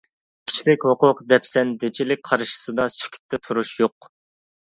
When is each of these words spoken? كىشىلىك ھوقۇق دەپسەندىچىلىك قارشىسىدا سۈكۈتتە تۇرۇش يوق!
كىشىلىك 0.51 0.85
ھوقۇق 0.91 1.21
دەپسەندىچىلىك 1.33 2.25
قارشىسىدا 2.31 2.89
سۈكۈتتە 2.95 3.41
تۇرۇش 3.45 3.77
يوق! 3.85 4.11